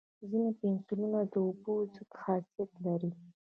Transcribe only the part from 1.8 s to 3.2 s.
ضد خاصیت لري.